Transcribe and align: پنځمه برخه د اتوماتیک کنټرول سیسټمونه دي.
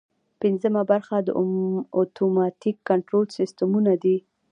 پنځمه 0.41 0.81
برخه 0.91 1.15
د 1.21 1.29
اتوماتیک 2.01 2.77
کنټرول 2.89 3.25
سیسټمونه 3.37 3.91
دي. 4.03 4.17